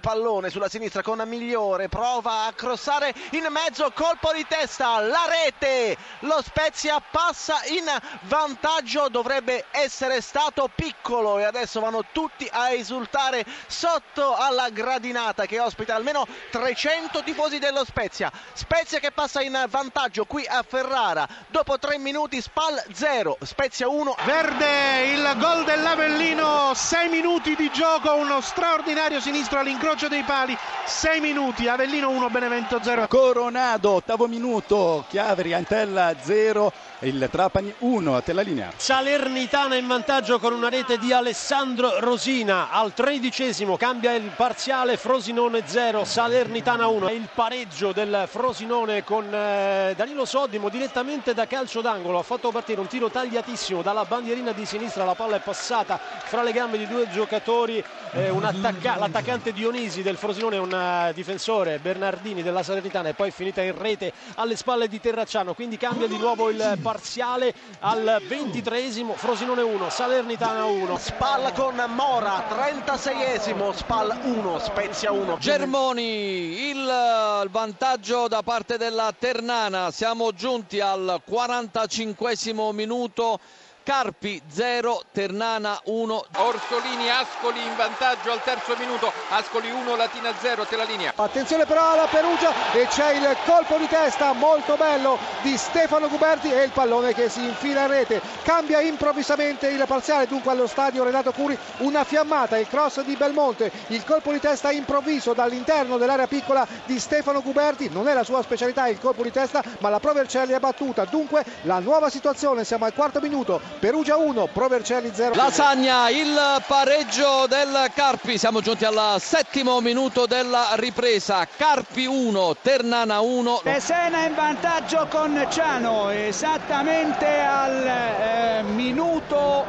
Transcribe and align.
pallone 0.00 0.50
sulla 0.50 0.68
sinistra 0.68 1.02
con 1.02 1.22
Migliore, 1.26 1.88
prova 1.88 2.44
a 2.44 2.52
crossare 2.52 3.14
in 3.30 3.46
mezzo, 3.50 3.90
colpo 3.92 4.32
di 4.32 4.44
testa, 4.46 4.98
la 5.00 5.26
rete, 5.28 5.96
lo 6.20 6.42
Spezia 6.42 7.00
passa 7.00 7.60
in 7.66 7.84
vantaggio, 8.22 9.08
dovrebbe 9.08 9.66
essere 9.70 10.20
stato 10.20 10.68
piccolo 10.74 11.38
e 11.38 11.44
adesso 11.44 11.80
vanno 11.80 12.04
tutti 12.12 12.48
a 12.50 12.70
esultare 12.70 13.44
sotto 13.66 14.34
alla 14.34 14.68
gradinata 14.70 15.46
che 15.46 15.60
ospita 15.60 15.94
almeno 15.94 16.26
300 16.50 17.22
tifosi 17.22 17.58
dello 17.58 17.84
Spezia. 17.84 18.32
Spezia 18.52 18.98
che 18.98 19.12
passa 19.12 19.40
in 19.42 19.64
vantaggio 19.68 20.24
qui 20.24 20.44
a 20.46 20.64
Ferrara, 20.66 21.26
dopo 21.48 21.78
3 21.78 21.98
minuti 21.98 22.40
Spal 22.40 22.82
0, 22.92 23.38
Spezia 23.42 23.88
1. 23.88 24.16
Verde, 24.24 25.12
il 25.12 25.34
gol 25.38 25.64
dell'Avellino, 25.64 26.72
6 26.74 27.08
minuti 27.08 27.54
di 27.54 27.70
gioco, 27.70 28.14
uno 28.14 28.40
straordinario 28.40 29.20
sinistro 29.20 29.60
all'incrocio 29.60 29.83
dei 30.08 30.22
pali, 30.22 30.56
6 30.86 31.20
minuti, 31.20 31.68
Avellino 31.68 32.08
1, 32.08 32.30
Benevento 32.30 32.80
0. 32.82 33.06
Coronado, 33.06 33.90
ottavo 33.90 34.26
minuto, 34.26 35.04
Chiaveri, 35.08 35.52
Antella 35.52 36.14
0, 36.18 36.72
il 37.04 37.28
Trapani 37.30 37.72
1, 37.78 38.16
a 38.16 38.20
te 38.20 38.32
la 38.32 38.42
linea. 38.42 38.72
Salernitana 38.76 39.76
in 39.76 39.86
vantaggio 39.86 40.38
con 40.38 40.52
una 40.52 40.68
rete 40.68 40.98
di 40.98 41.12
Alessandro 41.12 42.00
Rosina 42.00 42.70
al 42.70 42.94
tredicesimo, 42.94 43.76
cambia 43.76 44.14
il 44.14 44.30
parziale 44.34 44.96
Frosinone 44.96 45.62
0, 45.66 46.04
Salernitana 46.04 46.86
1. 46.86 47.10
Il 47.10 47.28
pareggio 47.34 47.92
del 47.92 48.24
Frosinone 48.26 49.04
con 49.04 49.32
eh, 49.32 49.94
Danilo 49.96 50.24
Soddimo 50.24 50.68
direttamente 50.68 51.34
da 51.34 51.46
calcio 51.46 51.80
d'angolo, 51.80 52.18
ha 52.18 52.22
fatto 52.22 52.50
partire 52.50 52.80
un 52.80 52.86
tiro 52.86 53.10
tagliatissimo 53.10 53.82
dalla 53.82 54.04
bandierina 54.04 54.52
di 54.52 54.64
sinistra, 54.64 55.04
la 55.04 55.14
palla 55.14 55.36
è 55.36 55.40
passata 55.40 55.98
fra 55.98 56.42
le 56.42 56.52
gambe 56.52 56.78
di 56.78 56.86
due 56.86 57.08
giocatori, 57.10 57.84
eh, 58.12 58.32
l'attaccante 58.32 59.52
Dionisi 59.52 60.02
del 60.02 60.16
Frosinone 60.16 60.56
un 60.56 60.72
uh, 60.72 61.12
difensore, 61.12 61.78
Bernardini 61.78 62.42
della 62.42 62.62
Salernitana 62.62 63.10
e 63.10 63.14
poi 63.14 63.30
finita 63.30 63.62
in 63.62 63.76
rete 63.76 64.12
alle 64.36 64.56
spalle 64.56 64.88
di 64.88 65.00
Terracciano, 65.00 65.54
quindi 65.54 65.76
cambia 65.76 66.06
di 66.06 66.16
nuovo 66.16 66.50
il 66.50 66.78
parziale 66.94 67.52
al 67.80 68.22
ventitreesimo, 68.28 69.14
Frosinone 69.14 69.62
1, 69.62 69.90
Salernitana 69.90 70.64
1. 70.64 70.96
Spal 70.96 71.52
con 71.52 71.74
Mora, 71.88 72.46
36esimo, 72.48 73.74
Spal 73.74 74.16
1, 74.22 74.60
Spezia 74.60 75.10
1. 75.10 75.38
Germoni, 75.38 76.68
il 76.68 77.48
vantaggio 77.50 78.28
da 78.28 78.42
parte 78.44 78.78
della 78.78 79.12
Ternana, 79.18 79.90
siamo 79.90 80.30
giunti 80.34 80.78
al 80.78 81.20
45esimo 81.28 82.72
minuto. 82.72 83.40
Carpi 83.84 84.40
0, 84.50 85.02
Ternana 85.12 85.78
1. 85.84 86.24
Orsolini, 86.36 87.10
Ascoli 87.10 87.62
in 87.62 87.76
vantaggio 87.76 88.32
al 88.32 88.42
terzo 88.42 88.74
minuto, 88.78 89.12
Ascoli 89.28 89.70
1, 89.70 89.94
Latina 89.94 90.32
0, 90.40 90.64
te 90.64 90.76
la 90.76 90.84
linea. 90.84 91.12
Attenzione 91.14 91.66
però 91.66 91.92
alla 91.92 92.06
Perugia 92.06 92.72
e 92.72 92.86
c'è 92.86 93.12
il 93.12 93.36
colpo 93.44 93.76
di 93.76 93.86
testa 93.86 94.32
molto 94.32 94.76
bello 94.76 95.18
di 95.42 95.58
Stefano 95.58 96.08
Guberti 96.08 96.50
e 96.50 96.62
il 96.62 96.70
pallone 96.70 97.12
che 97.12 97.28
si 97.28 97.44
infila 97.44 97.82
in 97.82 97.88
rete. 97.88 98.22
Cambia 98.42 98.80
improvvisamente 98.80 99.68
il 99.68 99.84
parziale, 99.86 100.26
dunque 100.26 100.52
allo 100.52 100.66
stadio 100.66 101.04
Renato 101.04 101.32
Curi 101.32 101.56
una 101.78 102.04
fiammata, 102.04 102.56
il 102.56 102.68
cross 102.68 103.02
di 103.02 103.16
Belmonte, 103.16 103.70
il 103.88 104.02
colpo 104.04 104.32
di 104.32 104.40
testa 104.40 104.70
improvviso 104.70 105.34
dall'interno 105.34 105.98
dell'area 105.98 106.26
piccola 106.26 106.66
di 106.86 106.98
Stefano 106.98 107.42
Guberti, 107.42 107.90
non 107.90 108.08
è 108.08 108.14
la 108.14 108.24
sua 108.24 108.40
specialità 108.40 108.88
il 108.88 108.98
colpo 108.98 109.22
di 109.22 109.30
testa, 109.30 109.62
ma 109.80 109.90
la 109.90 110.00
Provercelli 110.00 110.54
è 110.54 110.58
battuta. 110.58 111.04
Dunque 111.04 111.44
la 111.62 111.80
nuova 111.80 112.08
situazione, 112.08 112.64
siamo 112.64 112.86
al 112.86 112.94
quarto 112.94 113.20
minuto. 113.20 113.73
Perugia 113.78 114.16
1, 114.16 114.48
Provercelli 114.52 115.10
0. 115.12 115.34
Lasagna, 115.34 116.08
il 116.08 116.62
pareggio 116.66 117.46
del 117.48 117.90
Carpi, 117.94 118.38
siamo 118.38 118.60
giunti 118.60 118.84
al 118.84 119.16
settimo 119.20 119.80
minuto 119.80 120.26
della 120.26 120.72
ripresa. 120.74 121.46
Carpi 121.56 122.06
1, 122.06 122.56
Ternana 122.62 123.20
1. 123.20 123.60
Pesena 123.62 124.24
in 124.24 124.34
vantaggio 124.34 125.06
con 125.10 125.46
Ciano, 125.50 126.10
esattamente 126.10 127.26
al 127.40 127.86
eh, 127.86 128.62
minuto 128.62 129.64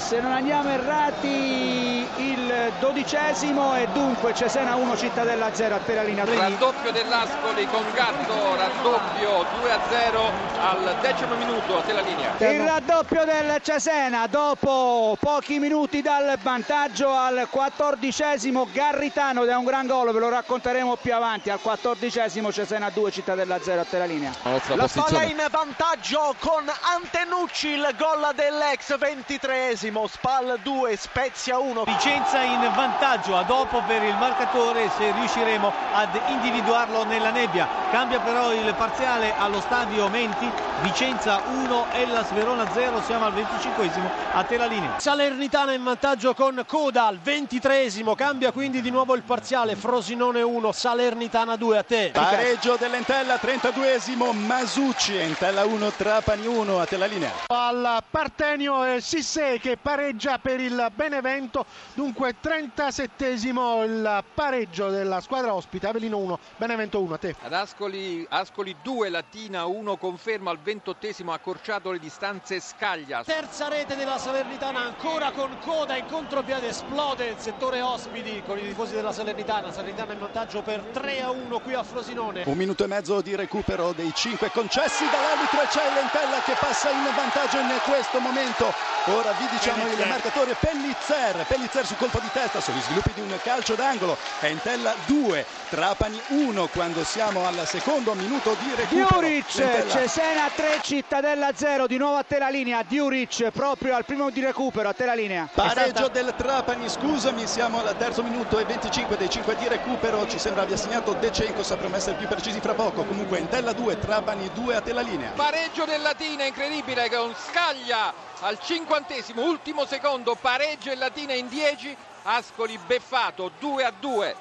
se 0.00 0.18
non 0.18 0.32
andiamo 0.32 0.70
errati 0.70 2.08
il 2.16 2.72
dodicesimo 2.80 3.76
e 3.76 3.86
dunque 3.92 4.34
Cesena 4.34 4.74
1 4.74 4.96
Cittadella 4.96 5.52
0 5.52 5.74
a 5.74 6.02
linea 6.02 6.24
raddoppio 6.24 6.90
dell'Ascoli 6.90 7.66
con 7.66 7.84
Gatto 7.92 8.56
raddoppio 8.56 9.44
2 9.60 9.70
a 9.70 9.80
0 9.88 10.30
al 10.58 10.96
decimo 11.02 11.34
minuto 11.36 11.78
a 11.78 11.82
te 11.82 11.92
la 11.92 12.00
linea. 12.00 12.34
Il 12.38 12.64
raddoppio 12.66 13.24
del 13.24 13.60
Cesena 13.62 14.26
dopo 14.26 15.16
pochi 15.20 15.58
minuti 15.58 16.00
dal 16.00 16.38
vantaggio 16.42 17.12
al 17.12 17.46
quattordicesimo 17.50 18.68
Garritano 18.72 19.44
da 19.44 19.58
un 19.58 19.64
gran 19.64 19.86
gol 19.86 20.12
ve 20.12 20.18
lo 20.18 20.30
racconteremo 20.30 20.96
più 20.96 21.14
avanti 21.14 21.50
al 21.50 21.60
quattordicesimo 21.60 22.50
Cesena 22.50 22.90
2 22.90 23.10
Cittadella 23.10 23.60
0 23.60 23.80
a 23.80 23.84
te 23.84 23.98
la 23.98 24.06
linea. 24.06 24.32
La 24.74 24.88
palla 24.88 25.22
in 25.24 25.44
vantaggio 25.50 26.34
con 26.38 26.64
Antenucci 26.94 27.68
il 27.68 27.94
gol 27.98 28.32
dell'ex 28.34 28.96
ventitreesimo 28.96 29.89
Spal 29.90 30.58
2, 30.62 30.96
Spezia 30.96 31.58
1. 31.58 31.82
Vicenza 31.84 32.40
in 32.42 32.60
vantaggio 32.74 33.36
a 33.36 33.42
dopo 33.42 33.82
per 33.86 34.02
il 34.02 34.14
marcatore 34.16 34.88
se 34.96 35.10
riusciremo 35.10 35.72
ad 35.92 36.08
individuarlo 36.28 37.04
nella 37.04 37.30
nebbia. 37.30 37.66
Cambia 37.90 38.20
però 38.20 38.52
il 38.52 38.72
parziale 38.74 39.34
allo 39.36 39.60
stadio 39.60 40.08
Menti, 40.08 40.48
Vicenza 40.82 41.42
1, 41.44 41.86
Ellas 41.92 42.30
Verona 42.30 42.70
0, 42.72 43.02
siamo 43.02 43.24
al 43.24 43.32
25esimo 43.34 44.08
a 44.32 44.44
te 44.44 44.56
la 44.56 44.66
linea. 44.66 44.98
Salernitana 44.98 45.72
in 45.72 45.82
vantaggio 45.82 46.34
con 46.34 46.62
Coda 46.66 47.06
al 47.06 47.18
23esimo, 47.22 48.14
cambia 48.14 48.52
quindi 48.52 48.80
di 48.80 48.90
nuovo 48.90 49.16
il 49.16 49.22
parziale, 49.22 49.74
Frosinone 49.74 50.40
1, 50.40 50.72
Salernitana 50.72 51.56
2 51.56 51.78
a 51.78 51.82
te. 51.82 52.10
Pareggio 52.12 52.76
dell'Entella 52.78 53.34
32esimo, 53.34 54.32
Masucci, 54.32 55.16
Entella 55.16 55.64
1, 55.64 55.90
Trapani 55.96 56.46
1 56.46 56.80
a 56.80 56.86
te 56.86 56.96
la 56.96 57.06
linea. 57.06 57.32
Al 57.48 58.02
Partenio 58.08 58.84
e 58.84 59.00
Sisse 59.00 59.58
che 59.58 59.78
pareggia 59.80 60.38
per 60.38 60.60
il 60.60 60.90
Benevento, 60.94 61.64
dunque 61.94 62.36
37esimo 62.42 63.84
il 63.84 64.24
pareggio 64.34 64.90
della 64.90 65.20
squadra 65.20 65.54
ospite, 65.54 65.86
Avellino 65.86 66.18
1, 66.18 66.38
Benevento 66.56 67.00
1, 67.00 67.14
a 67.14 67.18
te. 67.18 67.34
Ad 67.42 67.52
Ascoli, 67.52 68.26
Ascoli 68.28 68.76
2, 68.82 69.08
Latina 69.08 69.66
1, 69.66 69.96
conferma 69.96 70.50
al 70.50 70.58
28esimo 70.64 71.30
accorciato 71.30 71.90
le 71.90 71.98
distanze 71.98 72.60
Scaglia. 72.60 73.22
Terza 73.24 73.68
rete 73.68 73.96
della 73.96 74.18
Salernitana 74.18 74.80
ancora 74.80 75.30
con 75.32 75.56
coda 75.60 75.96
in 75.96 76.06
contropiede, 76.06 76.68
esplode 76.68 77.26
il 77.26 77.38
settore 77.38 77.80
ospiti 77.80 78.42
con 78.46 78.58
i 78.58 78.62
tifosi 78.62 78.94
della 78.94 79.12
Salernitana, 79.12 79.72
Salernitana 79.72 80.12
in 80.12 80.18
vantaggio 80.18 80.62
per 80.62 80.80
3 80.92 81.22
a 81.22 81.30
1 81.30 81.58
qui 81.60 81.74
a 81.74 81.82
Frosinone. 81.82 82.42
Un 82.46 82.56
minuto 82.56 82.84
e 82.84 82.86
mezzo 82.86 83.20
di 83.20 83.34
recupero 83.34 83.92
dei 83.92 84.12
5 84.14 84.50
concessi 84.50 85.04
dall'arbitro 85.04 85.62
e 85.62 85.66
c'è 85.68 85.82
Lentella 85.94 86.40
che 86.44 86.54
passa 86.58 86.90
in 86.90 87.02
vantaggio 87.14 87.58
in 87.58 87.80
questo 87.84 88.20
momento. 88.20 88.72
Ora 89.06 89.32
vi 89.32 89.46
diciamo 89.72 89.92
il 89.92 90.08
marcatore 90.08 90.56
Pellizzer, 90.58 91.44
Pellizzer 91.46 91.86
su 91.86 91.94
colpo 91.96 92.18
di 92.20 92.28
testa 92.32 92.60
sugli 92.60 92.80
sviluppi 92.80 93.12
di 93.14 93.20
un 93.20 93.36
calcio 93.42 93.74
d'angolo, 93.74 94.16
Entella 94.40 94.94
2, 95.06 95.46
Trapani 95.68 96.20
1 96.28 96.68
quando 96.68 97.04
siamo 97.04 97.46
al 97.46 97.66
secondo 97.66 98.14
minuto 98.14 98.56
di 98.60 98.72
recupero. 98.74 99.20
Diuric, 99.20 99.88
Cesena 99.88 100.50
3, 100.54 100.80
Cittadella 100.82 101.50
0, 101.54 101.86
di 101.86 101.96
nuovo 101.96 102.16
a 102.16 102.24
te 102.24 102.38
la 102.38 102.48
linea, 102.48 102.82
Diuric 102.82 103.50
proprio 103.50 103.94
al 103.94 104.04
primo 104.04 104.30
di 104.30 104.40
recupero, 104.40 104.88
a 104.88 104.92
te 104.92 105.04
la 105.04 105.14
linea. 105.14 105.48
Pareggio 105.52 105.90
stata... 105.90 106.08
del 106.08 106.34
Trapani, 106.36 106.88
scusami, 106.88 107.46
siamo 107.46 107.80
al 107.80 107.96
terzo 107.96 108.22
minuto 108.22 108.58
e 108.58 108.64
25 108.64 109.16
dei 109.16 109.30
5 109.30 109.56
di 109.56 109.68
recupero, 109.68 110.26
ci 110.28 110.38
sembra 110.38 110.62
abbia 110.62 110.76
segnato 110.76 111.12
Decenco, 111.12 111.62
sapremo 111.62 111.96
essere 111.96 112.16
più 112.16 112.26
precisi 112.26 112.60
fra 112.60 112.74
poco, 112.74 113.04
comunque 113.04 113.38
Entella 113.38 113.72
2, 113.72 113.98
Trapani 113.98 114.50
2 114.52 114.74
a 114.74 114.80
te 114.80 114.92
la 114.92 115.02
linea. 115.02 115.30
Pareggio 115.34 115.84
del 115.84 116.02
Latina, 116.02 116.44
incredibile, 116.44 117.08
con 117.08 117.32
Scaglia 117.34 118.28
al 118.40 118.58
cinquantesimo, 118.60 119.42
ultimo 119.42 119.84
secondo, 119.86 120.34
pareggio 120.34 120.90
e 120.90 120.96
Latina 120.96 121.34
in 121.34 121.48
10, 121.48 121.96
Ascoli 122.22 122.78
beffato 122.86 123.50
2 123.58 123.84
a 123.84 123.92
2. 123.98 124.36